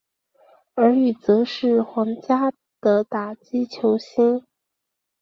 [0.73, 2.51] 而与则是皇家
[2.81, 4.43] 的打击球星。